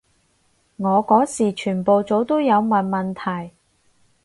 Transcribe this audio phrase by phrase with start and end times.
[0.77, 3.53] 我嗰時全部組都有問問題